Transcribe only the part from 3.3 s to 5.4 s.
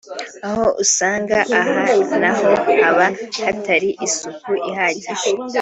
hatari isuku ihagije